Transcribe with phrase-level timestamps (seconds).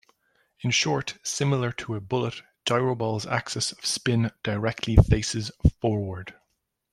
[0.61, 6.33] In short, similar to a bullet, gyroball's axis of spin directly faces forward.